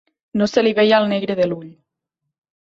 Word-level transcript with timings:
No 0.41 0.47
se 0.51 0.63
li 0.63 0.71
veia 0.79 1.01
el 1.01 1.05
negre 1.11 1.35
de 1.41 1.47
l'ull. 1.51 1.69